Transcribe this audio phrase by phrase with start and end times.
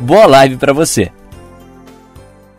[0.00, 1.10] Boa live para você.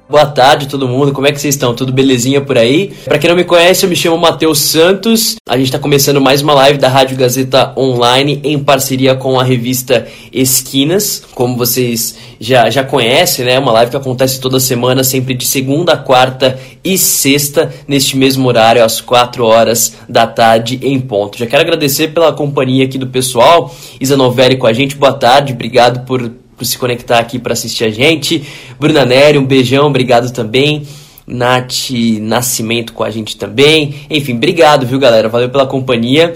[0.09, 1.75] Boa tarde todo mundo, como é que vocês estão?
[1.75, 2.91] Tudo belezinha por aí?
[3.05, 5.35] Para quem não me conhece, eu me chamo Matheus Santos.
[5.47, 9.43] A gente está começando mais uma live da Rádio Gazeta Online em parceria com a
[9.43, 11.23] revista Esquinas.
[11.35, 13.59] Como vocês já, já conhecem, né?
[13.59, 18.83] Uma live que acontece toda semana, sempre de segunda, quarta e sexta, neste mesmo horário,
[18.83, 21.37] às 4 horas da tarde em ponto.
[21.37, 23.73] Já quero agradecer pela companhia aqui do pessoal.
[24.01, 26.31] Isa Novelli com a gente, boa tarde, obrigado por
[26.65, 28.43] se conectar aqui para assistir a gente.
[28.79, 30.85] Bruna Nery, um beijão, obrigado também.
[31.27, 33.95] Nath Nascimento com a gente também.
[34.09, 35.29] Enfim, obrigado, viu, galera?
[35.29, 36.33] Valeu pela companhia.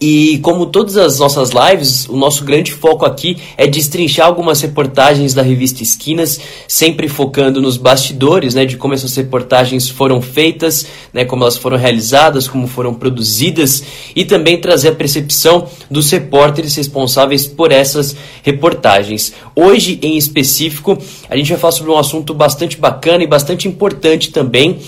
[0.00, 5.34] E como todas as nossas lives, o nosso grande foco aqui é destrinchar algumas reportagens
[5.34, 11.24] da revista Esquinas, sempre focando nos bastidores, né, de como essas reportagens foram feitas, né,
[11.24, 13.82] como elas foram realizadas, como foram produzidas
[14.14, 18.14] e também trazer a percepção dos repórteres responsáveis por essas
[18.44, 19.32] reportagens.
[19.54, 20.96] Hoje, em específico,
[21.28, 24.78] a gente vai falar sobre um assunto bastante bacana e bastante importante também,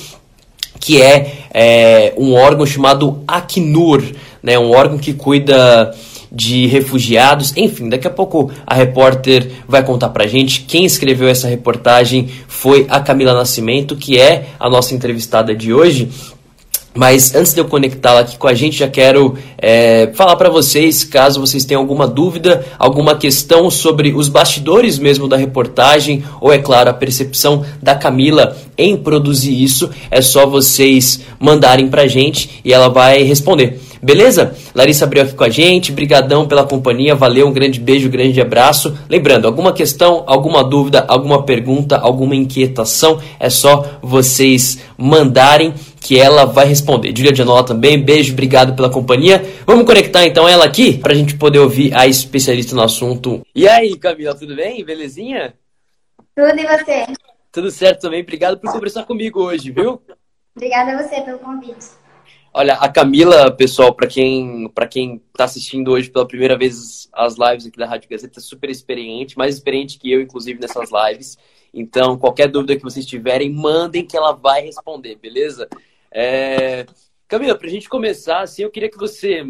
[0.79, 4.03] que é, é um órgão chamado Acnur
[4.43, 5.95] né, um órgão que cuida
[6.31, 7.53] de refugiados.
[7.57, 10.63] Enfim, daqui a pouco a repórter vai contar pra gente.
[10.63, 16.09] Quem escreveu essa reportagem foi a Camila Nascimento, que é a nossa entrevistada de hoje.
[16.93, 21.05] Mas antes de eu conectá-la aqui com a gente, já quero é, falar para vocês,
[21.05, 26.59] caso vocês tenham alguma dúvida, alguma questão sobre os bastidores mesmo da reportagem, ou é
[26.59, 32.73] claro, a percepção da Camila em produzir isso, é só vocês mandarem para gente e
[32.73, 33.81] ela vai responder.
[34.03, 34.57] Beleza?
[34.75, 38.41] Larissa abriu aqui com a gente, brigadão pela companhia, valeu, um grande beijo, um grande
[38.41, 38.97] abraço.
[39.09, 46.47] Lembrando, alguma questão, alguma dúvida, alguma pergunta, alguma inquietação, é só vocês mandarem que ela
[46.47, 47.15] vai responder.
[47.15, 49.45] Julia Gianola também, beijo, obrigado pela companhia.
[49.67, 53.43] Vamos conectar então ela aqui para a gente poder ouvir a especialista no assunto.
[53.55, 54.83] E aí, Camila, tudo bem?
[54.83, 55.55] Belezinha?
[56.35, 57.07] Tudo e você?
[57.53, 60.01] Tudo certo também, obrigado por conversar comigo hoje, viu?
[60.57, 62.00] Obrigada a você pelo convite.
[62.53, 67.37] Olha, a Camila, pessoal, para quem para quem está assistindo hoje pela primeira vez as
[67.39, 71.39] lives aqui da Rádio Gazeta, super experiente, mais experiente que eu, inclusive, nessas lives.
[71.73, 75.69] Então, qualquer dúvida que vocês tiverem, mandem que ela vai responder, beleza?
[76.11, 76.87] É...
[77.29, 79.45] Camila, para a gente começar, assim, eu queria que você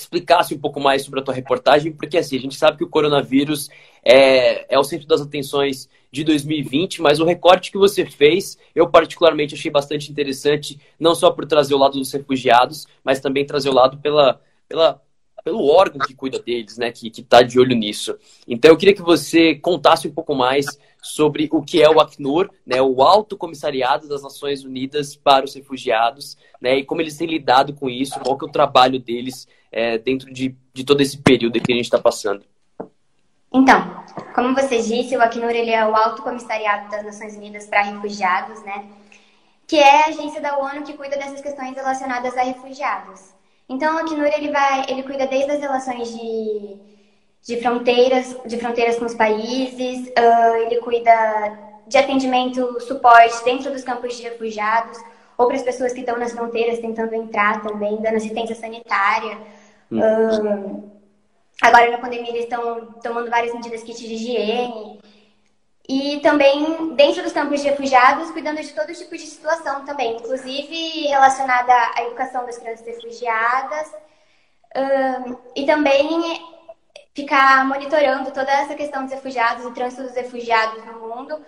[0.00, 2.88] explicasse um pouco mais sobre a tua reportagem, porque assim, a gente sabe que o
[2.88, 3.68] coronavírus
[4.04, 8.88] é, é o centro das atenções de 2020, mas o recorte que você fez, eu
[8.88, 13.68] particularmente achei bastante interessante, não só por trazer o lado dos refugiados, mas também trazer
[13.68, 15.02] o lado pela, pela,
[15.48, 18.14] pelo órgão que cuida deles, né, que está de olho nisso.
[18.46, 20.66] Então eu queria que você contasse um pouco mais
[21.00, 25.54] sobre o que é o Acnur, né, o Alto Comissariado das Nações Unidas para os
[25.54, 29.48] Refugiados, né, e como eles têm lidado com isso, qual que é o trabalho deles
[29.72, 32.44] é, dentro de, de todo esse período que a gente está passando.
[33.50, 34.04] Então,
[34.34, 38.62] como você disse, o Acnur ele é o Alto Comissariado das Nações Unidas para Refugiados,
[38.64, 38.84] né?
[39.66, 43.37] Que é a agência da ONU que cuida dessas questões relacionadas a refugiados.
[43.68, 46.76] Então, o Acnur ele vai, ele cuida desde as relações de,
[47.42, 51.12] de fronteiras, de fronteiras com os países, uh, ele cuida
[51.86, 54.98] de atendimento, suporte dentro dos campos de refugiados
[55.36, 59.38] ou para as pessoas que estão nas fronteiras tentando entrar também, dando assistência sanitária.
[59.90, 60.00] Hum.
[60.00, 60.98] Uh,
[61.60, 65.00] Agora, na pandemia, eles estão tomando várias medidas kits de higiene.
[65.88, 71.06] E também, dentro dos campos de refugiados, cuidando de todo tipo de situação também, inclusive
[71.06, 73.90] relacionada à educação das crianças refugiadas.
[75.56, 76.42] E também
[77.14, 81.38] ficar monitorando toda essa questão dos refugiados, o trânsito dos refugiados no mundo,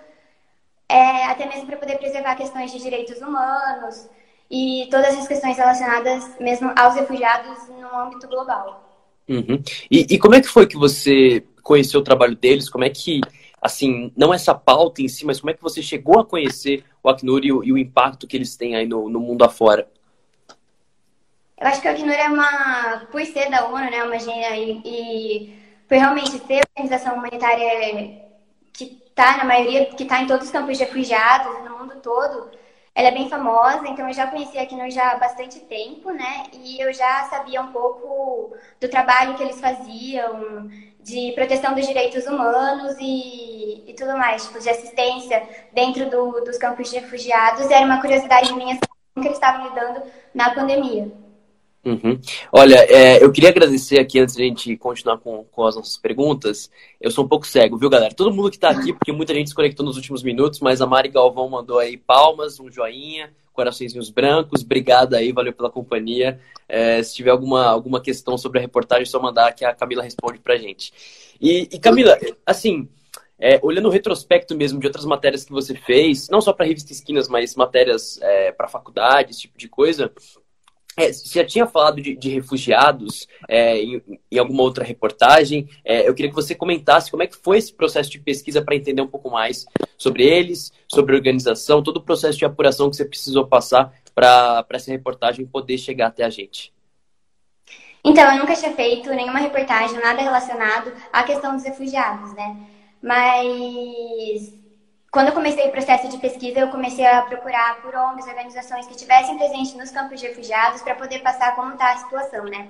[0.89, 4.09] é, até mesmo para poder preservar questões de direitos humanos
[4.51, 8.85] e todas as questões relacionadas mesmo aos refugiados no âmbito global.
[9.29, 9.63] Uhum.
[9.89, 12.69] E, e, como é que foi que você conheceu o trabalho deles?
[12.69, 13.21] Como é que,
[13.61, 17.09] assim, não essa pauta em si, mas como é que você chegou a conhecer o
[17.09, 19.89] Acnur e o, e o impacto que eles têm aí no, no mundo afora?
[21.59, 25.55] Eu acho que o Acnur é uma, por ser da ONU, né, uma e, e
[25.87, 28.23] por realmente ser uma organização humanitária
[28.73, 32.51] que está na maioria, que está em todos os campos de refugiados no mundo todo,
[32.95, 36.45] ela é bem famosa, então eu já conhecia a Acnur já há bastante tempo, né?
[36.53, 40.69] E eu já sabia um pouco do trabalho que eles faziam,
[41.03, 45.43] de proteção dos direitos humanos e, e tudo mais, tipo, de assistência
[45.73, 47.69] dentro do, dos campos de refugiados.
[47.69, 48.79] E era uma curiosidade minha
[49.15, 50.03] como que eles estavam lidando
[50.35, 51.11] na pandemia.
[51.83, 52.21] Uhum.
[52.53, 55.97] Olha, é, eu queria agradecer aqui antes de a gente continuar com, com as nossas
[55.97, 56.71] perguntas.
[57.01, 58.15] Eu sou um pouco cego, viu, galera?
[58.15, 60.87] Todo mundo que está aqui, porque muita gente se conectou nos últimos minutos, mas a
[60.87, 64.63] Mari Galvão mandou aí palmas, um joinha, coraçõezinhos brancos.
[64.63, 66.41] Obrigado aí, valeu pela companhia.
[66.67, 70.03] É, se tiver alguma, alguma questão sobre a reportagem, é só mandar que a Camila
[70.03, 70.93] responde pra gente.
[71.39, 72.89] E, e Camila, assim,
[73.39, 76.91] é, olhando o retrospecto mesmo de outras matérias que você fez, não só para revista
[76.91, 80.11] Esquinas, mas matérias é, para faculdade, esse tipo de coisa,
[80.97, 85.69] é, você já tinha falado de, de refugiados é, em, em, alguma outra reportagem.
[85.85, 88.75] É, eu queria que você comentasse como é que foi esse processo de pesquisa para
[88.75, 89.67] entender um pouco mais
[89.97, 94.67] sobre eles, sobre a organização, todo o processo de apuração que você precisou passar para
[94.71, 96.73] essa reportagem poder chegar até a gente.
[98.03, 102.57] Então, eu nunca tinha feito nenhuma reportagem, nada relacionado à questão dos refugiados, né?
[103.03, 104.60] Mas
[105.11, 108.93] quando eu comecei o processo de pesquisa, eu comecei a procurar por ONGs, organizações que
[108.93, 112.69] estivessem presentes nos campos de refugiados para poder passar como está a situação, né?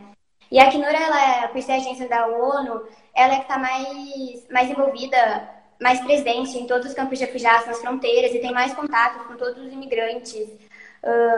[0.50, 2.82] E a Acnur, ela, por ser agência da ONU,
[3.14, 5.48] ela é que está mais, mais envolvida,
[5.80, 9.36] mais presente em todos os campos de refugiados, nas fronteiras, e tem mais contato com
[9.36, 10.48] todos os imigrantes,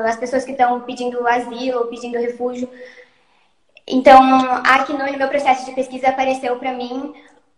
[0.06, 2.70] as pessoas que estão pedindo asilo, pedindo refúgio.
[3.86, 4.18] Então,
[4.64, 7.12] a Acnur, no meu processo de pesquisa, apareceu para mim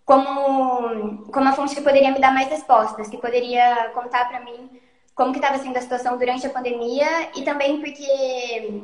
[0.04, 4.70] como, como uma fonte que poderia me dar mais respostas, que poderia contar para mim
[5.14, 8.82] como que estava sendo a situação durante a pandemia e também porque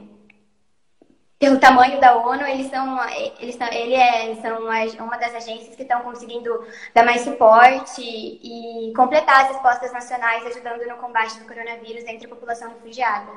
[1.41, 2.99] pelo tamanho da ONU, eles são,
[3.41, 6.51] eles são, ele é, são uma das agências que estão conseguindo
[6.95, 12.29] dar mais suporte e completar as respostas nacionais, ajudando no combate do coronavírus entre a
[12.29, 13.33] população refugiada.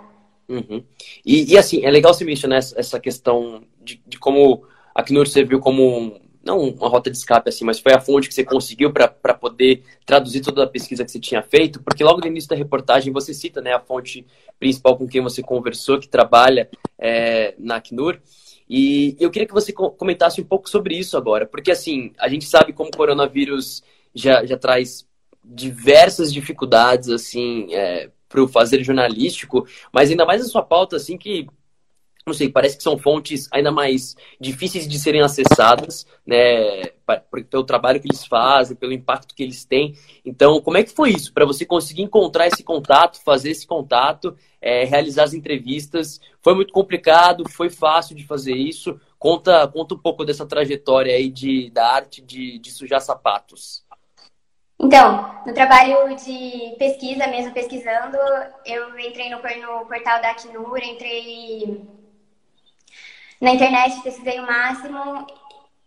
[0.49, 0.83] Uhum.
[1.25, 5.61] E, e, assim, é legal você mencionar essa questão de, de como a Acnur serviu
[5.61, 9.33] como não uma rota de escape assim, mas foi a fonte que você conseguiu para
[9.33, 13.13] poder traduzir toda a pesquisa que você tinha feito, porque logo no início da reportagem
[13.13, 14.25] você cita né, a fonte
[14.59, 16.69] principal com quem você conversou, que trabalha
[16.99, 18.19] é, na Acnur.
[18.69, 22.45] E eu queria que você comentasse um pouco sobre isso agora, porque assim, a gente
[22.45, 25.05] sabe como o coronavírus já, já traz
[25.43, 31.17] diversas dificuldades assim é, para o fazer jornalístico, mas ainda mais a sua pauta assim
[31.17, 31.47] que
[32.25, 36.85] não sei, parece que são fontes ainda mais difíceis de serem acessadas, né,
[37.49, 39.97] pelo trabalho que eles fazem, pelo impacto que eles têm.
[40.25, 44.37] Então, como é que foi isso para você conseguir encontrar esse contato, fazer esse contato,
[44.61, 46.21] é, realizar as entrevistas?
[46.41, 47.47] Foi muito complicado?
[47.49, 48.99] Foi fácil de fazer isso?
[49.19, 53.83] Conta, conta um pouco dessa trajetória aí de, da arte de, de sujar sapatos.
[54.79, 58.17] Então, no trabalho de pesquisa, mesmo pesquisando,
[58.65, 61.81] eu entrei no, no portal da Acnur, entrei
[63.43, 65.27] na internet, pesquisei o máximo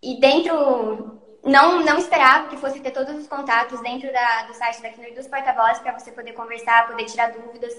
[0.03, 4.83] e dentro não, não esperava que fosse ter todos os contatos dentro da, do site
[4.83, 7.73] da Knur dos porta-vozes para você poder conversar, poder tirar dúvidas,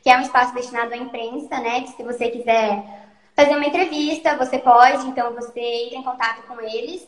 [0.00, 1.80] que é um espaço destinado à imprensa, né?
[1.80, 2.84] Que se você quiser
[3.34, 7.04] fazer uma entrevista, você pode, então você entra em contato com eles.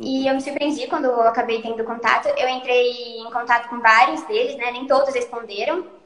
[0.00, 2.28] E eu me surpreendi quando eu acabei tendo contato.
[2.38, 4.70] Eu entrei em contato com vários deles, né?
[4.70, 5.97] Nem todos responderam.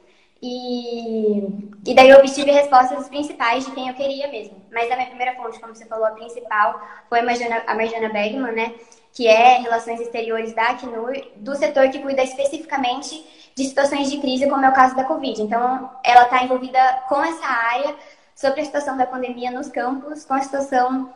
[0.45, 1.39] E,
[1.87, 4.61] e daí eu obtive respostas principais de quem eu queria mesmo.
[4.73, 8.09] Mas a minha primeira fonte, como você falou, a principal foi a Marjana, a Marjana
[8.09, 8.73] Bergman, né?
[9.13, 13.25] Que é Relações Exteriores da Acnur, do setor que cuida especificamente
[13.55, 15.41] de situações de crise, como é o caso da Covid.
[15.41, 17.95] Então, ela está envolvida com essa área
[18.35, 21.13] sobre a situação da pandemia nos campos, com a situação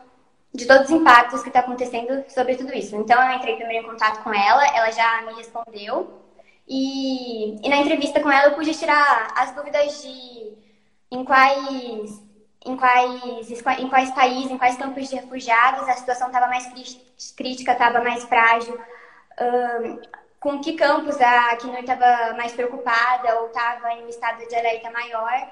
[0.54, 2.96] de todos os impactos que está acontecendo sobre tudo isso.
[2.96, 6.27] Então, eu entrei primeiro em contato com ela, ela já me respondeu
[6.68, 10.52] e, e, na entrevista com ela eu pude tirar as dúvidas de
[11.10, 12.22] em quais,
[12.66, 16.66] em quais, em quais países, em quais campos de refugiados a situação estava mais
[17.34, 18.78] crítica, estava mais frágil,
[19.40, 20.00] um,
[20.38, 24.90] com que campos a Acnur estava mais preocupada ou estava em um estado de alerta
[24.90, 25.50] maior.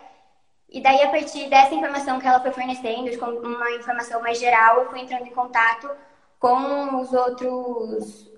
[0.68, 3.08] E daí, a partir dessa informação que ela foi fornecendo,
[3.42, 5.90] uma informação mais geral, eu fui entrando em contato
[6.38, 8.35] com os outros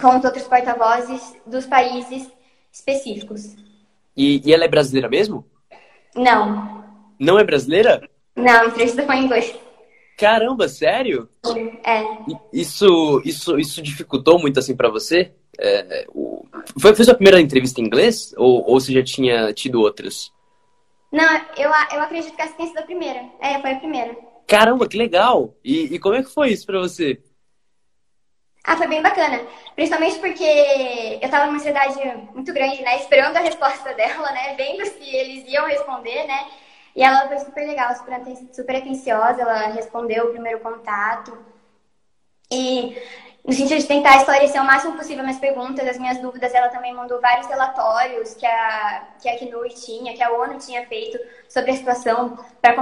[0.00, 2.30] com os outros porta-vozes dos países
[2.72, 3.54] específicos.
[4.16, 5.46] E, e, ela é brasileira mesmo?
[6.14, 6.84] Não.
[7.18, 8.08] Não é brasileira?
[8.36, 9.54] Não, a entrevista foi em inglês.
[10.16, 11.28] Caramba, sério?
[11.84, 12.02] É.
[12.52, 15.32] Isso, isso, isso dificultou muito assim para você?
[15.58, 16.44] É, o...
[16.80, 20.32] foi, foi sua primeira entrevista em inglês ou, ou você já tinha tido outras?
[21.12, 23.24] Não, eu, eu acredito que essa tenha sido a primeira.
[23.40, 24.16] É, foi a primeira.
[24.46, 25.54] Caramba, que legal!
[25.64, 27.20] E, e como é que foi isso para você?
[28.66, 29.46] Ah, foi bem bacana.
[29.74, 30.42] Principalmente porque
[31.20, 31.98] eu tava numa ansiedade
[32.34, 32.96] muito grande, né?
[32.96, 34.54] Esperando a resposta dela, né?
[34.56, 36.46] Vendo se eles iam responder, né?
[36.96, 38.14] E ela foi super legal, super,
[38.52, 39.42] super atenciosa.
[39.42, 41.44] Ela respondeu o primeiro contato.
[42.50, 42.96] E
[43.46, 46.94] no sentido de tentar esclarecer o máximo possível minhas perguntas, as minhas dúvidas, ela também
[46.94, 51.18] mandou vários relatórios que a, que a Acnur tinha, que a ONU tinha feito
[51.48, 52.74] sobre a situação para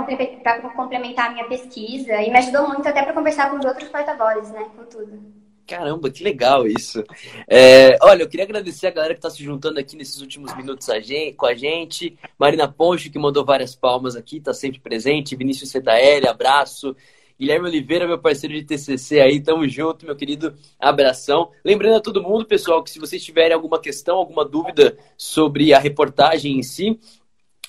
[0.75, 2.21] complementar a minha pesquisa.
[2.23, 4.71] E me ajudou muito até para conversar com os outros porta-vozes, né?
[4.77, 5.42] Com tudo.
[5.67, 7.05] Caramba, que legal isso.
[7.49, 10.89] É, olha, eu queria agradecer a galera que está se juntando aqui nesses últimos minutos
[10.91, 12.19] a gente, com a gente.
[12.39, 15.37] Marina Ponche, que mandou várias palmas aqui, está sempre presente.
[15.37, 16.97] Vinícius Fetaelli, abraço.
[17.39, 21.51] Guilherme Oliveira, meu parceiro de TCC aí, tamo junto, meu querido, abração.
[21.65, 25.79] Lembrando a todo mundo, pessoal, que se vocês tiverem alguma questão, alguma dúvida sobre a
[25.79, 27.01] reportagem em si,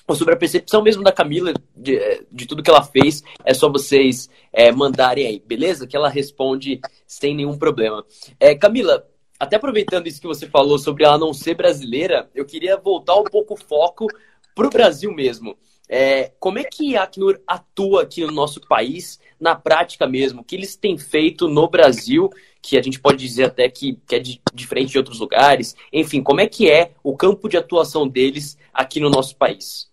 [0.06, 3.70] ou sobre a percepção mesmo da Camila de, de tudo que ela fez, é só
[3.70, 5.86] vocês é, mandarem aí, beleza?
[5.86, 8.04] Que ela responde sem nenhum problema.
[8.38, 9.06] É, Camila,
[9.38, 13.24] até aproveitando isso que você falou sobre ela não ser brasileira, eu queria voltar um
[13.24, 14.06] pouco o foco
[14.54, 15.56] para o Brasil mesmo.
[15.88, 20.40] É, como é que a Acnur atua aqui no nosso país, na prática mesmo?
[20.40, 22.30] O que eles têm feito no Brasil,
[22.62, 25.76] que a gente pode dizer até que, que é de, diferente de outros lugares?
[25.92, 29.92] Enfim, como é que é o campo de atuação deles aqui no nosso país?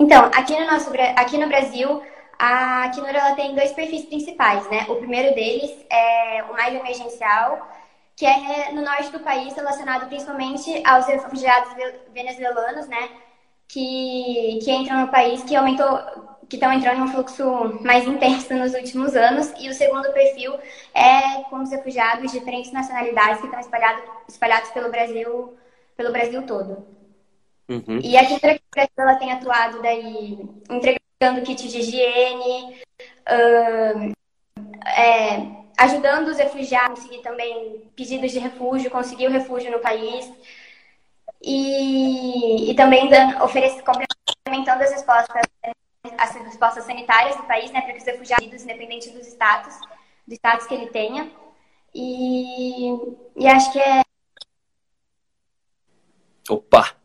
[0.00, 2.02] Então, aqui no, nosso, aqui no Brasil,
[2.38, 4.86] a Acnur ela tem dois perfis principais, né?
[4.88, 7.68] O primeiro deles é o mais emergencial,
[8.16, 11.70] que é no norte do país, relacionado principalmente aos refugiados
[12.14, 13.10] venezuelanos, né?
[13.68, 16.00] Que, que entram no país, que aumentou,
[16.48, 19.52] que estão entrando em um fluxo mais intenso nos últimos anos.
[19.60, 20.54] E o segundo perfil
[20.94, 25.54] é com os refugiados de diferentes nacionalidades que estão espalhados, espalhados pelo Brasil,
[25.94, 26.99] pelo Brasil todo.
[27.70, 28.00] Uhum.
[28.02, 30.36] E aqui no Brasil ela tem atuado daí
[30.68, 32.82] entregando kit de higiene,
[34.84, 35.36] é,
[35.78, 40.28] ajudando os refugiados a conseguir também pedidos de refúgio, conseguir o refúgio no país.
[41.40, 45.42] E, e também dando, oferecendo, complementando as respostas,
[46.18, 49.78] as respostas sanitárias do país, né, para que os refugiados, independente dos status,
[50.26, 51.30] do status que ele tenha.
[51.94, 52.90] E,
[53.36, 54.02] e acho que é.
[56.48, 56.99] Opa!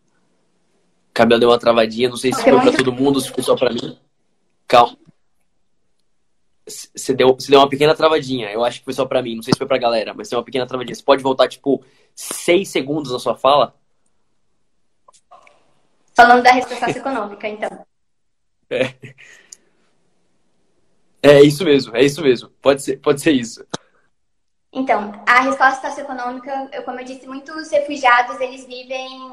[1.16, 3.72] Cabelo deu uma travadinha, não sei se foi para todo mundo, se foi só para
[3.72, 3.98] mim.
[4.68, 4.98] Calma.
[6.68, 8.52] Você deu, você deu uma pequena travadinha.
[8.52, 10.38] Eu acho que foi só para mim, não sei se foi pra galera, mas tem
[10.38, 10.94] uma pequena travadinha.
[10.94, 11.82] Você pode voltar, tipo,
[12.14, 13.74] seis segundos na sua fala?
[16.14, 17.86] Falando da resposta econômica, então.
[18.70, 18.94] É.
[21.24, 22.50] É isso mesmo, é isso mesmo.
[22.62, 23.66] Pode ser, pode ser isso.
[24.74, 29.32] Então, a resposta socioeconômica, eu, como eu disse, muitos refugiados, eles vivem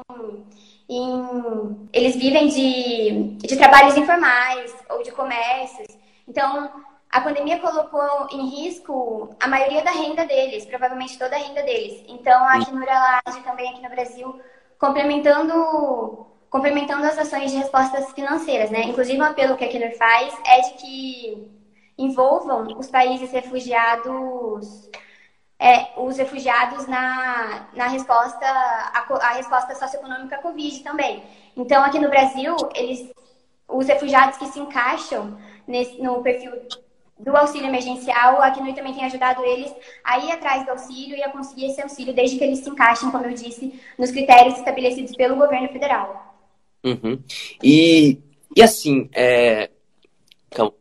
[0.89, 5.87] em, eles vivem de, de trabalhos informais ou de comércios.
[6.27, 6.69] Então,
[7.09, 12.03] a pandemia colocou em risco a maioria da renda deles, provavelmente toda a renda deles.
[12.07, 14.41] Então, a Acnura age também aqui no Brasil,
[14.79, 18.81] complementando, complementando as ações de respostas financeiras, né?
[18.83, 21.47] Inclusive, um apelo que a Acnur faz é de que
[21.97, 24.89] envolvam os países refugiados
[25.59, 31.23] é, os refugiados na, na resposta, a, a resposta socioeconômica à Covid também.
[31.55, 33.11] Então, aqui no Brasil, eles,
[33.67, 36.51] os refugiados que se encaixam nesse, no perfil
[37.19, 41.23] do auxílio emergencial, a CNUI também tem ajudado eles a ir atrás do auxílio e
[41.23, 45.15] a conseguir esse auxílio, desde que eles se encaixem, como eu disse, nos critérios estabelecidos
[45.15, 46.35] pelo governo federal.
[46.83, 47.23] Uhum.
[47.63, 48.19] E,
[48.55, 49.69] e assim, é...
[50.51, 50.73] então,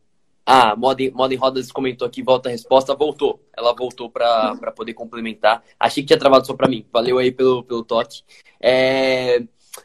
[0.44, 3.40] ah, Moda em, Moda em Rodas comentou aqui, volta a resposta, voltou.
[3.56, 5.62] Ela voltou para poder complementar.
[5.78, 6.84] Achei que tinha travado só para mim.
[6.92, 8.22] Valeu aí pelo, pelo toque.
[8.60, 9.42] É...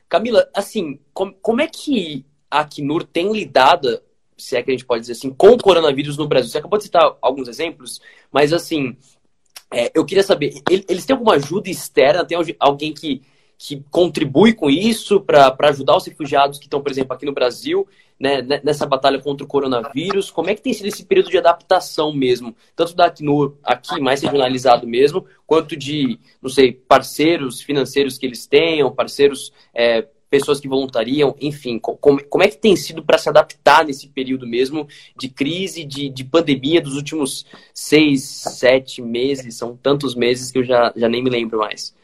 [0.10, 4.02] Camila, assim, com, como é que a Acnur tem lidado,
[4.38, 6.50] se é que a gente pode dizer assim, com o coronavírus no Brasil?
[6.50, 8.98] Você acabou de citar alguns exemplos, mas assim,
[9.72, 12.26] é, eu queria saber, eles têm alguma ajuda externa?
[12.26, 13.22] Tem alguém que,
[13.58, 17.88] que contribui com isso para ajudar os refugiados que estão, por exemplo, aqui no Brasil?
[18.20, 20.32] né, nessa batalha contra o coronavírus?
[20.32, 22.56] Como é que tem sido esse período de adaptação mesmo?
[22.76, 28.48] Tanto da Acnur aqui, mais regionalizado mesmo, quanto de, não sei, parceiros financeiros que eles
[28.48, 33.30] tenham, parceiros, é, pessoas que voluntariam, enfim, como, como é que tem sido para se
[33.30, 39.56] adaptar nesse período mesmo de crise, de, de pandemia dos últimos seis, sete meses?
[39.56, 41.96] São tantos meses que eu já, já nem me lembro mais.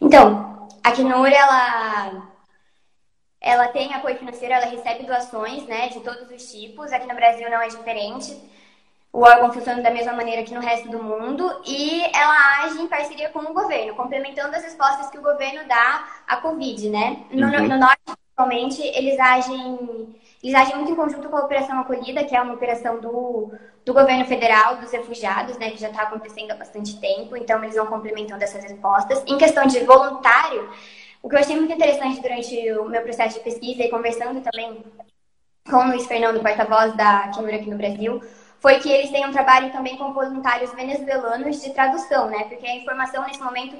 [0.00, 2.36] Então, a Acnur, ela
[3.40, 6.92] ela tem apoio financeiro, ela recebe doações, né, de todos os tipos.
[6.92, 8.36] Aqui no Brasil não é diferente.
[9.12, 12.88] O órgão funciona da mesma maneira que no resto do mundo e ela age em
[12.88, 17.24] parceria com o governo, complementando as respostas que o governo dá à Covid, né?
[17.30, 17.68] No, uhum.
[17.68, 20.14] no norte, principalmente, eles agem
[20.46, 23.50] Eles agem muito em conjunto com a Operação Acolhida, que é uma operação do,
[23.84, 27.74] do governo federal, dos refugiados, né, que já está acontecendo há bastante tempo, então eles
[27.74, 29.24] vão complementando essas respostas.
[29.26, 30.70] Em questão de voluntário,
[31.20, 34.84] o que eu achei muito interessante durante o meu processo de pesquisa e conversando também
[35.68, 38.22] com o Luiz Fernando, porta-voz da Acnur aqui no Brasil,
[38.60, 42.44] foi que eles têm um trabalho também com voluntários venezuelanos de tradução, né?
[42.44, 43.76] Porque a informação nesse momento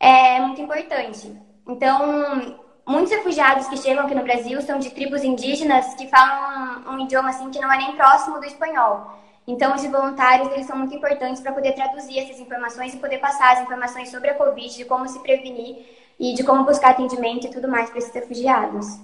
[0.00, 1.30] é muito importante.
[1.68, 6.98] Então, muitos refugiados que chegam aqui no Brasil são de tribos indígenas que falam um,
[7.00, 9.18] idioma assim que não é nem próximo do espanhol.
[9.46, 13.54] Então, os voluntários eles são muito importantes para poder traduzir essas informações e poder passar
[13.54, 15.76] as informações sobre a Covid, de como se prevenir
[16.18, 19.00] e de como buscar atendimento e tudo mais para esses refugiados.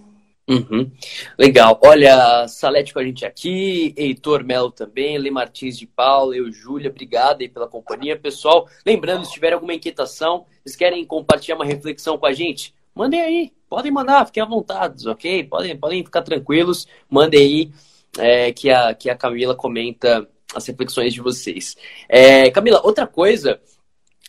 [0.49, 0.89] Uhum.
[1.37, 1.81] Legal.
[1.83, 6.89] Olha, Salete com a gente aqui, Heitor Melo também, Lê Martins de Paula, eu, Júlia,
[6.89, 8.17] obrigado aí pela companhia.
[8.17, 12.76] Pessoal, lembrando, se tiver alguma inquietação, vocês querem compartilhar uma reflexão com a gente?
[12.97, 15.45] Mandem aí, podem mandar, fiquem à vontade, ok?
[15.45, 17.71] Podem, podem ficar tranquilos, mandem aí
[18.19, 21.77] é, que, a, que a Camila comenta as reflexões de vocês.
[22.09, 23.61] É, Camila, outra coisa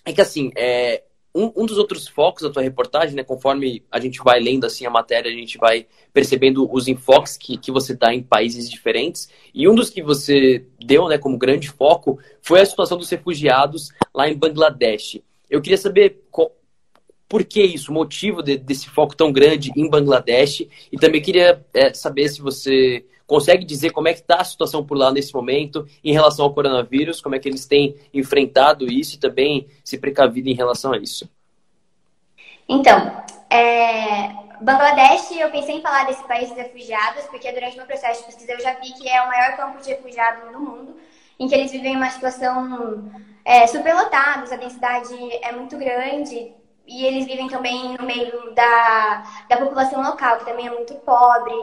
[0.03, 1.01] é que assim, é,
[1.33, 4.85] um, um, dos outros focos da tua reportagem, né, conforme a gente vai lendo assim
[4.85, 9.29] a matéria, a gente vai percebendo os enfoques que, que você dá em países diferentes.
[9.53, 13.91] E um dos que você deu né, como grande foco foi a situação dos refugiados
[14.13, 15.21] lá em Bangladesh.
[15.49, 16.25] Eu queria saber
[17.27, 20.67] por que isso, o motivo de, desse foco tão grande em Bangladesh.
[20.91, 24.85] E também queria é, saber se você consegue dizer como é que está a situação
[24.85, 29.15] por lá nesse momento em relação ao coronavírus, como é que eles têm enfrentado isso
[29.15, 31.29] e também se precavido em relação a isso.
[32.69, 34.29] Então, é,
[34.61, 38.53] Bangladesh, eu pensei em falar desse país dos refugiados, porque durante meu processo de pesquisa
[38.53, 40.97] eu já vi que é o maior campo de refugiados no mundo,
[41.39, 43.11] em que eles vivem uma situação
[43.43, 46.53] é, superlotados, a densidade é muito grande,
[46.87, 51.53] e eles vivem também no meio da, da população local, que também é muito pobre.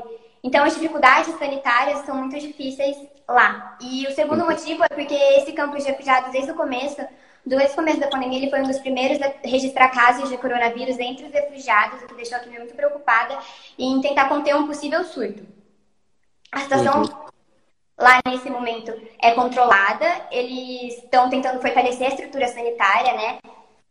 [0.42, 3.76] Então, as dificuldades sanitárias são muito difíceis lá.
[3.80, 7.02] E o segundo motivo é porque esse campo de refugiados, desde o começo,
[7.44, 10.98] desde o começo da pandemia, ele foi um dos primeiros a registrar casos de coronavírus
[10.98, 13.38] entre os refugiados, o que deixou a Kenia muito preocupada
[13.78, 15.46] em tentar conter um possível surto.
[16.52, 17.26] A situação uhum.
[17.98, 23.38] lá nesse momento é controlada, eles estão tentando fortalecer a estrutura sanitária, né?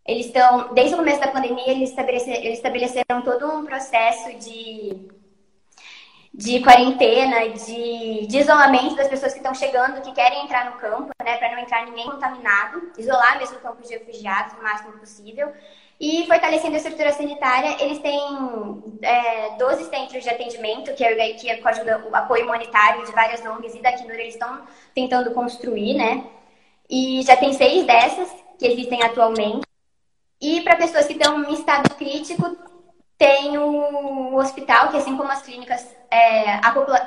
[0.05, 5.13] Eles estão, desde o começo da pandemia, eles estabeleceram, eles estabeleceram todo um processo de
[6.33, 11.11] de quarentena, de, de isolamento das pessoas que estão chegando, que querem entrar no campo,
[11.23, 15.53] né, para não entrar ninguém contaminado, isolar mesmo o campo de refugiados o máximo possível.
[15.99, 18.19] E fortalecendo a estrutura sanitária, eles têm
[19.03, 23.75] é, 12 centros de atendimento, que, é, que ajuda o apoio humanitário de várias ONGs
[23.75, 24.63] e da Acnur, eles estão
[24.95, 26.25] tentando construir, né?
[26.89, 29.72] E já tem seis dessas que existem atualmente.
[30.43, 32.57] E para pessoas que estão em estado crítico,
[33.17, 36.55] tem o hospital, que assim como as clínicas, é,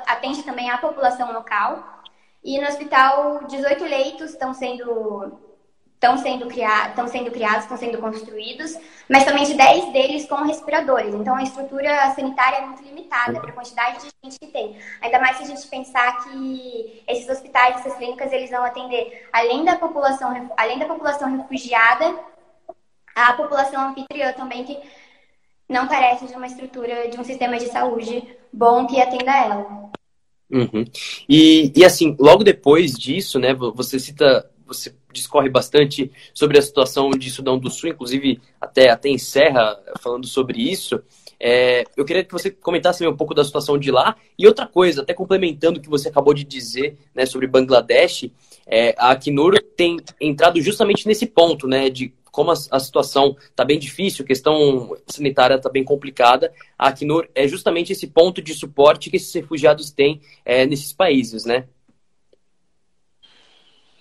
[0.07, 2.01] atende também a população local.
[2.43, 5.39] E no hospital, 18 leitos estão sendo
[5.93, 8.77] estão sendo, criados, estão sendo criados, estão sendo construídos,
[9.09, 11.13] mas somente 10 deles com respiradores.
[11.13, 14.77] Então, a estrutura sanitária é muito limitada para a quantidade de gente que tem.
[15.01, 19.65] Ainda mais se a gente pensar que esses hospitais, essas clínicas, eles vão atender, além
[19.65, 22.15] da população, além da população refugiada,
[23.25, 24.77] a população anfitriã também, que
[25.67, 29.91] não carece de uma estrutura, de um sistema de saúde bom que atenda ela.
[30.49, 30.85] Uhum.
[31.27, 37.09] E, e assim, logo depois disso, né, você cita, você discorre bastante sobre a situação
[37.09, 41.01] de Sudão do Sul, inclusive até, até encerra falando sobre isso.
[41.39, 44.15] É, eu queria que você comentasse um pouco da situação de lá.
[44.37, 48.31] E outra coisa, até complementando o que você acabou de dizer né, sobre Bangladesh,
[48.65, 53.65] é, a Acnur tem entrado justamente nesse ponto, né, de como a, a situação está
[53.65, 58.53] bem difícil, a questão sanitária está bem complicada, a Acnur é justamente esse ponto de
[58.53, 61.65] suporte que esses refugiados têm é, nesses países, né?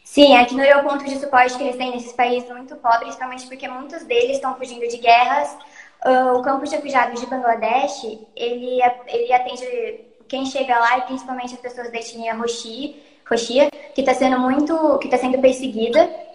[0.05, 3.05] Sim, a Acnur é o ponto de suporte que eles têm nesses países muito pobres,
[3.05, 5.57] principalmente porque muitos deles estão fugindo de guerras.
[6.05, 8.05] Uh, o campo de refugiados de Bangladesh,
[8.37, 9.65] ele, ele atende
[10.29, 15.07] quem chega lá e principalmente as pessoas da etnia Roxia que está sendo muito, que
[15.07, 16.26] está sendo perseguida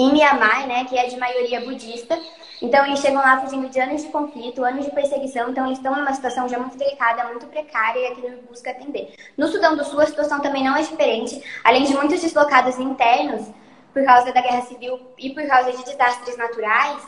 [0.00, 2.18] em Myanmar, né, que é de maioria budista.
[2.62, 5.96] Então, eles chegam lá fugindo de anos de conflito, anos de perseguição, então eles estão
[5.96, 9.14] numa situação já muito delicada, muito precária e aqui não busca atender.
[9.36, 11.42] No Sudão do Sul, a situação também não é diferente.
[11.64, 13.46] Além de muitos deslocados internos,
[13.92, 17.02] por causa da guerra civil e por causa de desastres naturais,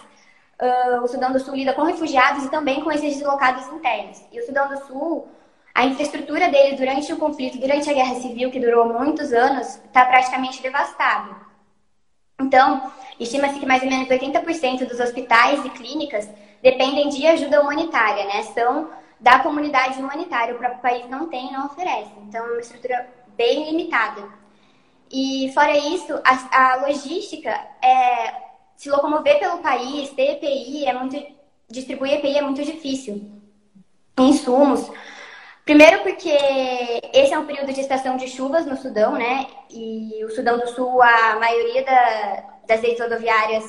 [0.60, 4.22] uh, o Sudão do Sul lida com refugiados e também com esses deslocados internos.
[4.32, 5.28] E o Sudão do Sul,
[5.74, 10.04] a infraestrutura dele durante o conflito, durante a guerra civil, que durou muitos anos, está
[10.06, 11.51] praticamente devastado.
[12.42, 16.28] Então, estima-se que mais ou menos 80% dos hospitais e clínicas
[16.62, 18.42] dependem de ajuda humanitária, né?
[18.54, 20.54] São da comunidade humanitária.
[20.54, 22.10] O próprio país não tem não oferece.
[22.28, 24.22] Então, é uma estrutura bem limitada.
[25.10, 27.50] E, fora isso, a, a logística,
[27.82, 28.34] é,
[28.76, 31.22] se locomover pelo país, ter EPI, é muito,
[31.70, 33.30] distribuir EPI é muito difícil.
[34.18, 34.90] Insumos.
[35.64, 36.30] Primeiro porque
[37.12, 39.46] esse é um período de estação de chuvas no Sudão, né?
[39.70, 43.64] E o Sudão do Sul, a maioria da, das redes rodoviárias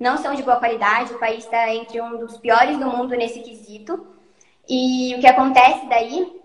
[0.00, 1.14] não são de boa qualidade.
[1.14, 4.06] O país está entre um dos piores do mundo nesse quesito.
[4.68, 6.38] E o que acontece daí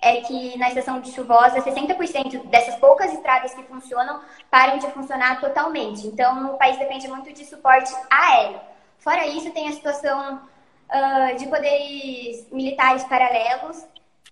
[0.00, 5.40] é que na estação de chuvosa, 60% dessas poucas estradas que funcionam param de funcionar
[5.40, 6.06] totalmente.
[6.06, 8.60] Então, o país depende muito de suporte aéreo.
[8.98, 10.40] Fora isso, tem a situação
[10.88, 13.86] uh, de poderes militares paralelos,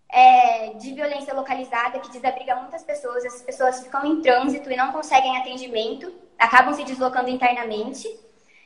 [0.09, 3.25] é, de violência localizada, que desabriga muitas pessoas.
[3.25, 8.09] Essas pessoas ficam em trânsito e não conseguem atendimento, acabam se deslocando internamente.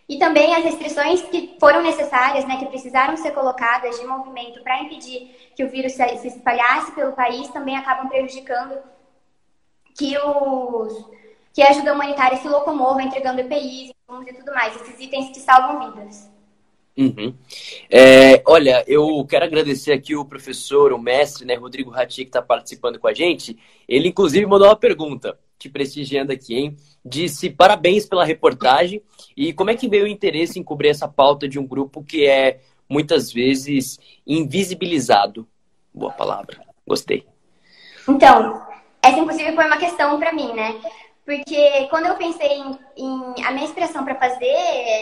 [0.08, 4.82] E também as restrições que foram necessárias, né, que precisaram ser colocadas de movimento para
[4.82, 8.76] impedir que o vírus se espalhasse pelo país, também acabam prejudicando
[9.96, 11.10] que, os,
[11.52, 15.92] que a ajuda humanitária se locomova, entregando EPIs e tudo mais, esses itens que salvam
[15.92, 16.28] vidas.
[16.96, 17.34] Uhum.
[17.88, 22.42] É, olha, eu quero agradecer aqui o professor, o mestre, né, Rodrigo Rati, que está
[22.42, 23.56] participando com a gente.
[23.88, 26.76] Ele, inclusive, mandou uma pergunta te prestigiando aqui, hein?
[27.04, 29.02] Disse parabéns pela reportagem
[29.36, 32.26] e como é que veio o interesse em cobrir essa pauta de um grupo que
[32.26, 35.46] é muitas vezes invisibilizado?
[35.92, 37.26] Boa palavra, gostei.
[38.08, 38.62] Então,
[39.02, 40.80] essa inclusive foi uma questão para mim, né?
[41.30, 44.52] Porque quando eu pensei em, em a minha inspiração para fazer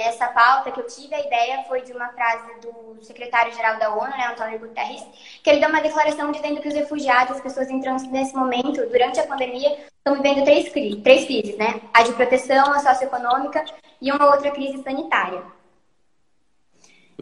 [0.04, 4.10] essa pauta, que eu tive a ideia foi de uma frase do secretário-geral da ONU,
[4.10, 5.02] né, Antônio Guterres,
[5.42, 8.86] que ele deu uma declaração dizendo que os refugiados, as pessoas em trânsito nesse momento,
[8.90, 11.80] durante a pandemia, estão vivendo três, três crises, né?
[11.94, 13.64] A de proteção, a socioeconômica
[13.98, 15.42] e uma outra crise sanitária.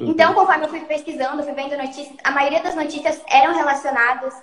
[0.00, 0.08] Uhum.
[0.10, 4.34] Então, conforme eu fui pesquisando, fui vendo notícias, a maioria das notícias eram relacionadas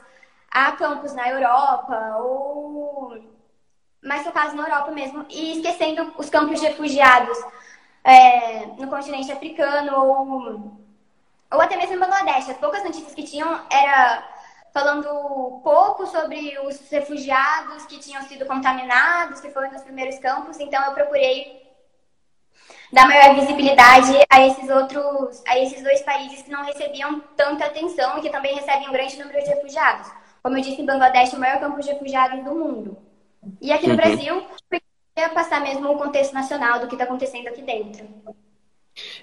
[0.50, 3.34] a campos na Europa ou
[4.04, 7.38] mais focados na Europa mesmo, e esquecendo os campos de refugiados
[8.04, 10.78] é, no continente africano ou,
[11.52, 12.50] ou até mesmo em Bangladesh.
[12.50, 14.28] As poucas notícias que tinham era
[14.74, 20.84] falando pouco sobre os refugiados que tinham sido contaminados, que foram nos primeiros campos, então
[20.84, 21.62] eu procurei
[22.92, 28.18] dar maior visibilidade a esses outros, a esses dois países que não recebiam tanta atenção
[28.18, 30.12] e que também recebem um grande número de refugiados.
[30.42, 33.13] Como eu disse, em Bangladesh é o maior campo de refugiados do mundo.
[33.62, 33.98] E aqui no uhum.
[33.98, 38.06] Brasil, queria passar mesmo o contexto nacional do que está acontecendo aqui dentro.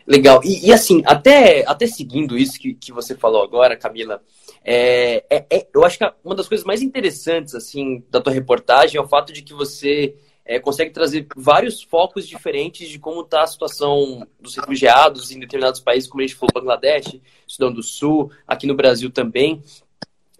[0.06, 0.40] Legal.
[0.44, 4.22] E, e, assim, até, até seguindo isso que, que você falou agora, Camila,
[4.64, 8.98] é, é, é, eu acho que uma das coisas mais interessantes assim da tua reportagem
[8.98, 13.42] é o fato de que você é, consegue trazer vários focos diferentes de como está
[13.42, 18.30] a situação dos refugiados em determinados países, como a gente falou, Bangladesh, Sudão do Sul,
[18.46, 19.62] aqui no Brasil também.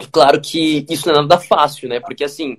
[0.00, 2.00] E claro que isso não é nada fácil, né?
[2.00, 2.58] Porque assim,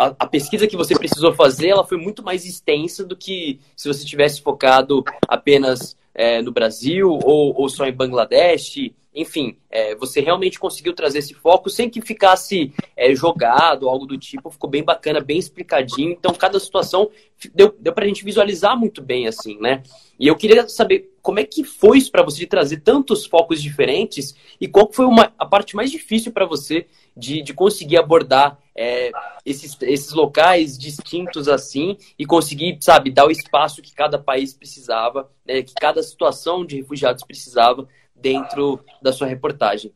[0.00, 3.86] a, a, pesquisa que você precisou fazer ela foi muito mais extensa do que se
[3.86, 8.92] você tivesse focado apenas é, no Brasil ou, ou, só em Bangladesh.
[9.14, 14.16] Enfim, é, você realmente conseguiu trazer esse foco sem que ficasse é, jogado, algo do
[14.16, 14.50] tipo.
[14.50, 16.12] Ficou bem bacana, bem explicadinho.
[16.12, 17.10] Então, cada situação
[17.52, 19.82] deu, deu para a gente visualizar muito bem, assim, né?
[20.18, 23.60] E eu queria saber como é que foi isso para você de trazer tantos focos
[23.60, 28.58] diferentes e qual foi uma, a parte mais difícil para você de, de conseguir abordar
[28.76, 29.10] é,
[29.44, 35.30] esses, esses locais distintos assim e conseguir, sabe, dar o espaço que cada país precisava,
[35.44, 37.86] né, que cada situação de refugiados precisava
[38.20, 39.92] dentro da sua reportagem.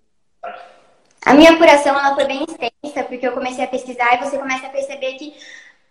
[1.24, 4.66] A minha apuração ela foi bem extensa, porque eu comecei a pesquisar e você começa
[4.66, 5.34] a perceber que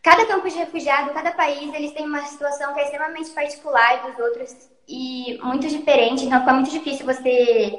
[0.02, 4.20] cada campo de refugiado, cada país, eles têm uma situação que é extremamente particular dos
[4.20, 7.78] outros e muito diferente, então fica muito difícil você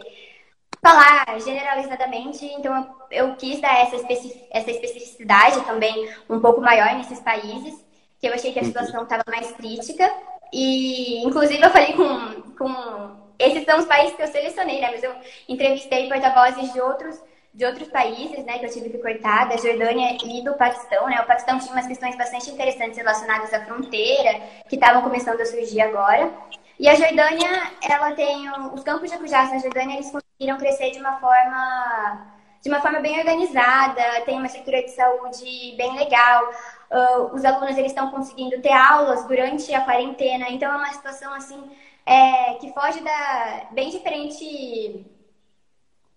[0.82, 6.94] falar generalizadamente, então eu, eu quis dar essa, especi essa especificidade também um pouco maior
[6.96, 7.84] nesses países,
[8.20, 10.10] que eu achei que a situação estava mais crítica.
[10.52, 13.23] E, inclusive, eu falei com, com.
[13.44, 14.90] Esses são os países que eu selecionei, né?
[14.90, 15.14] Mas eu
[15.48, 17.20] entrevistei porta-vozes de outros,
[17.52, 18.58] de outros países, né?
[18.58, 21.20] Que eu tive que cortar, da Jordânia e do Paquistão, né?
[21.20, 25.80] O Paquistão tinha umas questões bastante interessantes relacionadas à fronteira, que estavam começando a surgir
[25.80, 26.32] agora.
[26.78, 30.98] E a Jordânia, ela tem os campos de refugiados na Jordânia, eles conseguiram crescer de
[30.98, 36.50] uma forma de uma forma bem organizada, tem uma estrutura de saúde bem legal.
[36.90, 41.34] Uh, os alunos eles estão conseguindo ter aulas durante a quarentena, então é uma situação
[41.34, 41.62] assim
[42.06, 45.06] é, que foge da bem diferente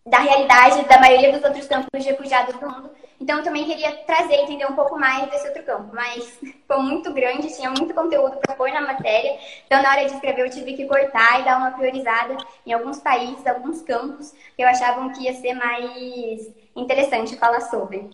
[0.05, 2.89] da realidade da maioria dos outros campos de refugiados do mundo.
[3.19, 5.93] Então, eu também queria trazer, entender um pouco mais desse outro campo.
[5.93, 9.37] Mas foi muito grande, tinha muito conteúdo para pôr na matéria.
[9.65, 12.99] Então, na hora de escrever, eu tive que cortar e dar uma priorizada em alguns
[12.99, 18.09] países, alguns campos que eu achava que ia ser mais interessante falar sobre.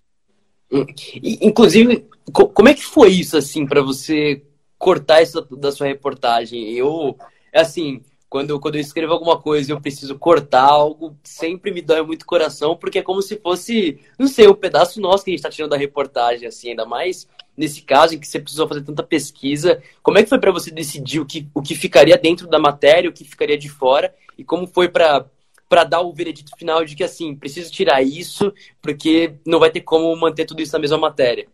[0.71, 0.85] Hum,
[1.21, 4.41] inclusive, como é que foi isso, assim, para você
[4.79, 6.71] cortar isso da sua reportagem?
[6.71, 7.17] Eu,
[7.59, 12.01] assim, quando, quando eu escrevo alguma coisa e eu preciso cortar algo, sempre me dói
[12.01, 15.33] muito o coração, porque é como se fosse, não sei, um pedaço nosso que a
[15.33, 18.81] gente está tirando da reportagem, assim, ainda mais nesse caso em que você precisou fazer
[18.81, 19.81] tanta pesquisa.
[20.01, 23.09] Como é que foi para você decidir o que, o que ficaria dentro da matéria,
[23.09, 25.25] o que ficaria de fora, e como foi para
[25.69, 29.81] para dar o veredito final de que assim, preciso tirar isso, porque não vai ter
[29.81, 31.47] como manter tudo isso na mesma matéria.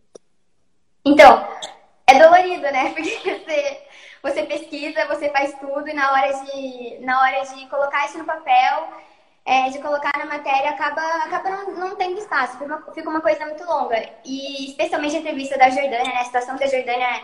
[1.06, 1.48] Então,
[2.06, 2.92] é dolorido, né?
[2.96, 3.78] Porque você
[4.22, 8.26] você pesquisa, você faz tudo e na hora de, na hora de colocar isso no
[8.26, 8.90] papel,
[9.46, 13.22] é, de colocar na matéria, acaba, acaba não, não tendo espaço, fica uma, fica uma
[13.22, 13.98] coisa muito longa.
[14.26, 16.20] E especialmente a entrevista da Jordânia, né?
[16.20, 17.22] A situação da Jordânia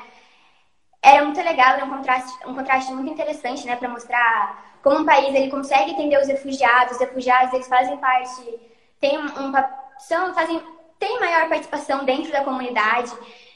[1.01, 3.75] era muito legal, era um contraste, um contraste muito interessante, né?
[3.75, 8.59] Para mostrar como um país ele consegue entender os refugiados, os refugiados eles fazem parte,
[8.99, 9.53] tem um, um
[9.99, 10.61] são, fazem,
[10.99, 13.11] tem maior participação dentro da comunidade.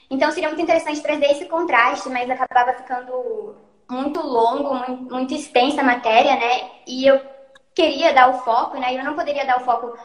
[0.09, 3.55] Então seria muito interessante trazer esse contraste, mas acabava ficando
[3.89, 6.71] muito longo, muito, muito extensa a matéria, né?
[6.87, 7.21] E eu
[7.75, 8.97] queria dar o foco, né?
[8.97, 9.97] Eu não poderia dar o foco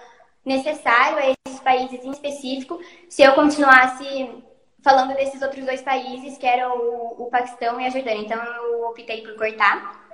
[0.45, 4.31] necessário a esses países em específico se eu continuasse
[4.83, 8.21] falando desses outros dois países, que eram o, o Paquistão e a Jordânia.
[8.21, 10.05] Então eu optei por cortar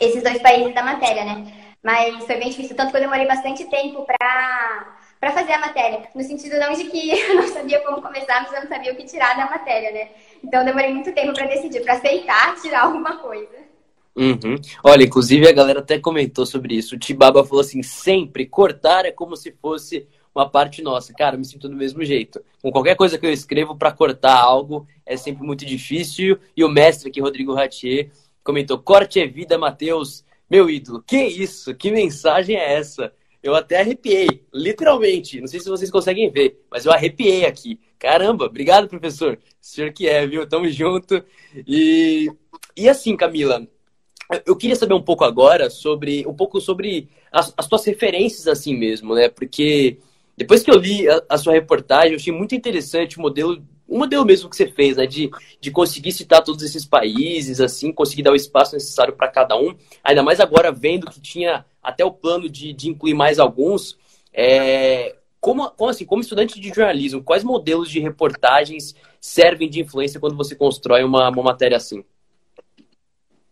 [0.00, 1.74] esses dois países da matéria, né?
[1.82, 4.91] Mas foi bem difícil, tanto que eu demorei bastante tempo para
[5.22, 6.02] para fazer a matéria.
[6.16, 8.96] No sentido não de que eu não sabia como começar, mas eu não sabia o
[8.96, 10.08] que tirar da matéria, né?
[10.42, 13.62] Então demorei muito tempo para decidir, para aceitar tirar alguma coisa.
[14.16, 14.56] Uhum.
[14.82, 16.96] Olha, inclusive a galera até comentou sobre isso.
[16.96, 21.14] O Tibaba falou assim: sempre cortar é como se fosse uma parte nossa.
[21.14, 22.44] Cara, eu me sinto do mesmo jeito.
[22.60, 26.36] Com qualquer coisa que eu escrevo para cortar algo é sempre muito difícil.
[26.56, 28.10] E o mestre aqui, Rodrigo Ratier,
[28.42, 30.24] comentou: corte é vida, Matheus.
[30.50, 31.72] Meu ídolo, que isso?
[31.76, 33.12] Que mensagem é essa?
[33.42, 35.40] Eu até arrepiei, literalmente.
[35.40, 37.80] Não sei se vocês conseguem ver, mas eu arrepiei aqui.
[37.98, 39.34] Caramba, obrigado, professor.
[39.34, 40.46] O senhor que é, viu?
[40.48, 41.24] Tamo junto.
[41.66, 42.30] E,
[42.76, 43.66] e assim, Camila,
[44.46, 48.76] eu queria saber um pouco agora sobre um pouco sobre as, as tuas referências assim
[48.76, 49.28] mesmo, né?
[49.28, 49.98] Porque
[50.36, 53.98] depois que eu li a, a sua reportagem, eu achei muito interessante o modelo o
[53.98, 55.06] modelo mesmo que você fez, né?
[55.06, 59.54] De, de conseguir citar todos esses países, assim, conseguir dar o espaço necessário para cada
[59.54, 59.76] um.
[60.02, 63.98] Ainda mais agora vendo que tinha até o plano de, de incluir mais alguns.
[64.32, 70.18] É, como, como, assim, como estudante de jornalismo, quais modelos de reportagens servem de influência
[70.18, 72.02] quando você constrói uma, uma matéria assim?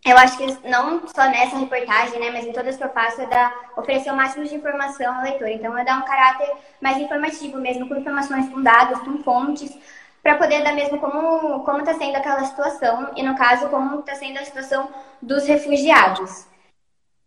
[0.03, 3.53] Eu acho que não só nessa reportagem, né, mas em todas que eu faço, é
[3.77, 5.49] oferecer o máximo de informação ao leitor.
[5.49, 6.51] Então, é dar um caráter
[6.81, 9.77] mais informativo mesmo, com informações fundadas, com fontes,
[10.23, 14.15] para poder dar mesmo como como está sendo aquela situação e no caso como está
[14.15, 14.89] sendo a situação
[15.21, 16.47] dos refugiados.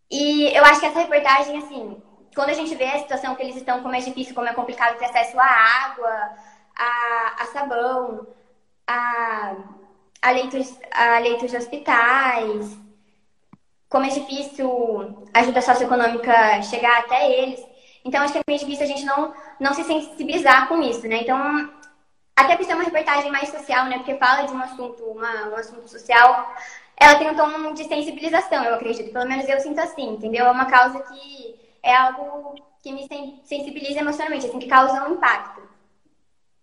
[0.10, 2.02] E eu acho que essa reportagem assim,
[2.36, 4.98] quando a gente vê a situação que eles estão, como é difícil, como é complicado
[4.98, 6.32] ter acesso à água,
[6.76, 8.28] a, a sabão,
[8.88, 9.56] a,
[10.22, 12.78] a, leitos, a leitos de hospitais,
[13.90, 17.64] como é difícil a ajuda socioeconômica chegar até eles.
[18.06, 21.22] Então, acho que é meio difícil a gente não, não se sensibilizar com isso, né?
[21.22, 21.70] Então,
[22.36, 23.98] até por ser uma reportagem mais social, né?
[23.98, 26.54] Porque fala de um assunto, uma, um assunto social,
[27.00, 29.12] ela tem um tom de sensibilização, eu acredito.
[29.12, 30.46] Pelo menos eu sinto assim, entendeu?
[30.46, 33.08] É uma causa que é algo que me
[33.44, 35.62] sensibiliza emocionalmente, assim, que causa um impacto.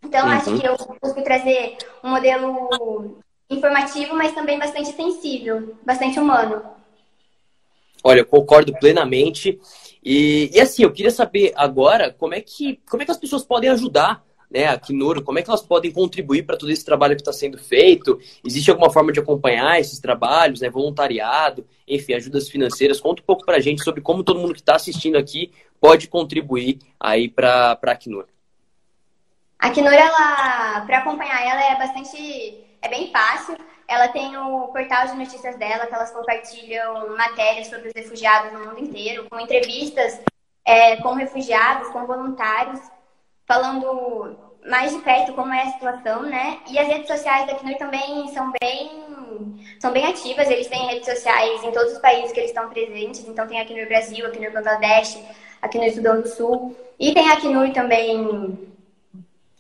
[0.02, 0.32] Então, uhum.
[0.32, 6.62] acho que eu busco trazer um modelo informativo, mas também bastante sensível, bastante humano.
[8.02, 9.60] Olha, eu concordo plenamente.
[10.02, 13.44] E, e assim, eu queria saber agora como é que, como é que as pessoas
[13.44, 17.14] podem ajudar né, a Quinuro, como é que elas podem contribuir para todo esse trabalho
[17.14, 18.18] que está sendo feito?
[18.44, 23.00] Existe alguma forma de acompanhar esses trabalhos, né, voluntariado, enfim, ajudas financeiras?
[23.00, 26.08] Conta um pouco para a gente sobre como todo mundo que está assistindo aqui pode
[26.08, 28.28] contribuir aí para a Quinuro.
[29.58, 33.56] A ela, para acompanhar ela é bastante, é bem fácil.
[33.86, 38.66] Ela tem o portal de notícias dela, que elas compartilham matérias sobre os refugiados no
[38.66, 40.20] mundo inteiro, com entrevistas
[40.64, 42.80] é, com refugiados, com voluntários
[43.50, 46.60] falando mais de perto como é a situação, né?
[46.68, 50.48] E as redes sociais da Acnur também são bem, são bem ativas.
[50.48, 53.26] Eles têm redes sociais em todos os países que eles estão presentes.
[53.26, 55.18] Então tem aqui no Brasil, aqui no Bangladesh,
[55.60, 56.76] aqui no Sudão do Sul.
[56.96, 58.70] E tem a Acnur também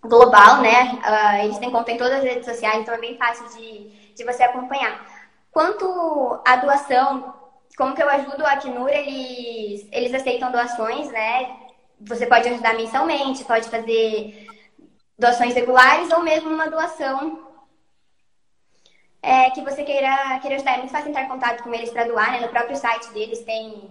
[0.02, 0.92] global, né?
[0.92, 4.24] Uh, eles têm conta em todas as redes sociais, então é bem fácil de, de
[4.24, 5.04] você acompanhar.
[5.50, 7.34] Quanto à doação,
[7.76, 11.56] como que eu ajudo a Acnur, eles, eles aceitam doações, né?
[12.00, 14.46] Você pode ajudar mensalmente, pode fazer
[15.18, 17.50] doações regulares ou mesmo uma doação
[19.22, 20.74] é, que você queira, queira ajudar.
[20.74, 22.40] É muito fácil entrar em contato com eles para doar, né?
[22.40, 23.90] No próprio site deles tem,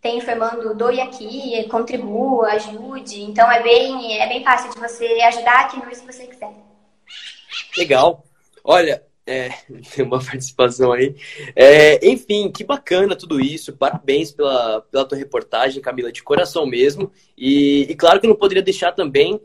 [0.00, 3.22] tem informando doe aqui, contribua, ajude.
[3.22, 6.52] Então é bem, é bem fácil de você ajudar aqui no se você quiser.
[7.76, 8.24] Legal.
[8.64, 9.48] Olha, é,
[9.94, 11.14] tem uma participação aí.
[11.54, 13.72] É, enfim, que bacana tudo isso.
[13.76, 17.10] Parabéns pela, pela tua reportagem, Camila, de coração mesmo.
[17.36, 19.40] E, e claro que não poderia deixar também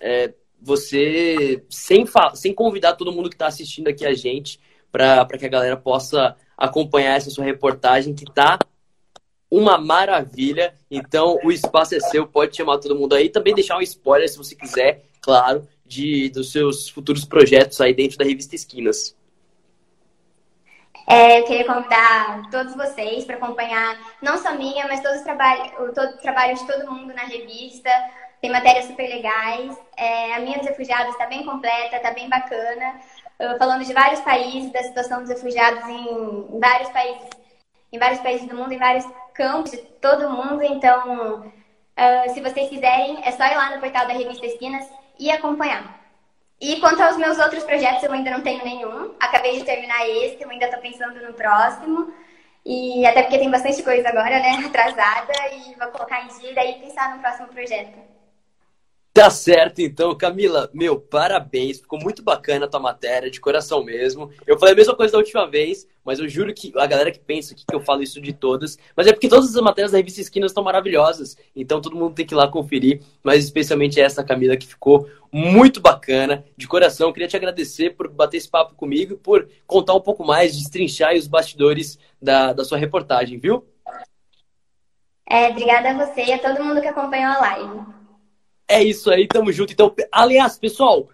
[0.00, 4.58] é, você, sem, sem convidar todo mundo que está assistindo aqui a gente,
[4.90, 8.58] para que a galera possa acompanhar essa sua reportagem, que tá
[9.50, 10.74] uma maravilha.
[10.90, 13.28] Então, o espaço é seu, pode chamar todo mundo aí.
[13.28, 18.16] Também deixar um spoiler, se você quiser, claro, de dos seus futuros projetos aí dentro
[18.16, 19.14] da revista Esquinas.
[21.06, 25.70] É, eu queria convidar todos vocês para acompanhar, não só minha, mas todos os trabalhos,
[25.94, 27.90] todo o trabalho de todo mundo na revista.
[28.40, 29.78] Tem matérias super legais.
[29.96, 33.00] É, a minha dos refugiados está bem completa, está bem bacana
[33.58, 37.28] falando de vários países, da situação dos refugiados em, vários países,
[37.92, 40.62] em vários países do mundo, em vários campos de todo mundo.
[40.62, 44.88] Então, uh, se vocês quiserem, é só ir lá no portal da revista Esquinas
[45.18, 46.03] e acompanhar.
[46.60, 49.14] E quanto aos meus outros projetos, eu ainda não tenho nenhum.
[49.20, 52.12] Acabei de terminar esse, eu ainda estou pensando no próximo.
[52.64, 56.54] E até porque tem bastante coisa agora, né, atrasada, e vou colocar em dia e
[56.54, 58.13] daí pensar no próximo projeto.
[59.14, 64.28] Tá certo, então, Camila, meu, parabéns, ficou muito bacana a tua matéria, de coração mesmo.
[64.44, 67.20] Eu falei a mesma coisa da última vez, mas eu juro que a galera que
[67.20, 70.20] pensa que eu falo isso de todas, mas é porque todas as matérias da revista
[70.20, 74.56] Esquinas estão maravilhosas, então todo mundo tem que ir lá conferir, mas especialmente essa, Camila,
[74.56, 77.12] que ficou muito bacana, de coração.
[77.12, 81.28] Queria te agradecer por bater esse papo comigo, por contar um pouco mais, destrinchar os
[81.28, 83.64] bastidores da, da sua reportagem, viu?
[85.24, 88.03] É, obrigada a você e a todo mundo que acompanhou a live.
[88.66, 89.72] É isso aí, tamo junto.
[89.72, 91.08] Então, aliás, pessoal,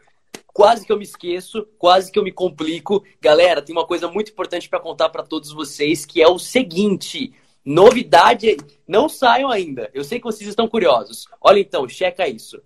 [0.46, 3.04] quase que eu me esqueço, quase que eu me complico.
[3.20, 7.32] Galera, tem uma coisa muito importante para contar para todos vocês, que é o seguinte:
[7.64, 9.90] novidade, não saiam ainda.
[9.92, 11.26] Eu sei que vocês estão curiosos.
[11.40, 12.62] Olha então, checa isso.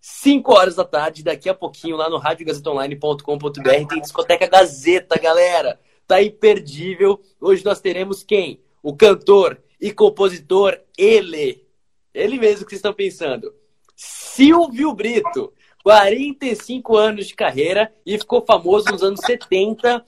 [0.00, 5.78] 5 horas da tarde, daqui a pouquinho, lá no radiogazetaonline.com.br, tem discoteca Gazeta, galera.
[6.06, 7.20] Tá imperdível.
[7.40, 8.60] Hoje nós teremos quem?
[8.82, 11.66] O cantor e compositor, ele.
[12.14, 13.52] Ele mesmo que vocês estão pensando.
[14.00, 20.04] Silvio Brito, 45 anos de carreira e ficou famoso nos anos 70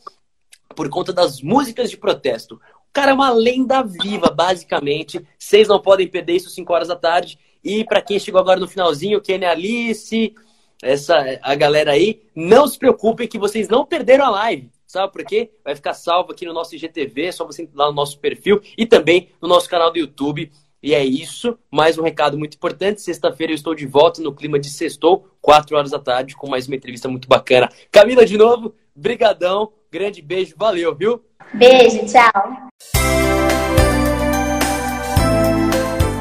[0.76, 2.54] por conta das músicas de protesto.
[2.54, 5.20] O cara é uma lenda viva, basicamente.
[5.36, 7.36] Vocês não podem perder isso 5 horas da tarde.
[7.64, 10.34] E para quem chegou agora no finalzinho, Kenny Alice,
[10.80, 14.70] essa a galera aí, não se preocupem que vocês não perderam a live.
[14.86, 15.50] Sabe por quê?
[15.64, 18.60] Vai ficar salvo aqui no nosso IGTV, é só você entrar lá no nosso perfil
[18.78, 20.52] e também no nosso canal do YouTube.
[20.82, 21.58] E é isso.
[21.70, 23.02] Mais um recado muito importante.
[23.02, 26.66] Sexta-feira eu estou de volta no clima de sextou, 4 horas da tarde, com mais
[26.66, 27.68] uma entrevista muito bacana.
[27.92, 29.72] Camila, de novo, brigadão.
[29.92, 31.20] Grande beijo, valeu, viu?
[31.52, 32.32] Beijo, tchau.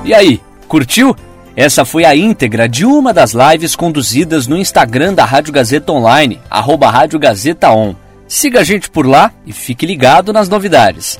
[0.04, 1.16] E aí, curtiu?
[1.56, 6.40] Essa foi a íntegra de uma das lives conduzidas no Instagram da Rádio Gazeta Online,
[6.50, 7.96] arroba Rádio Gazeta On.
[8.28, 11.20] Siga a gente por lá e fique ligado nas novidades